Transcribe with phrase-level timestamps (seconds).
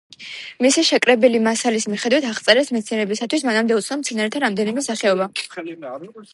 [0.65, 5.33] მისი შეკრებილი მასალის მიხედვით აღწერეს მეცნიერებისათვის მანამდე უცნობ მცენარეთა რამდენიმე სახეობა.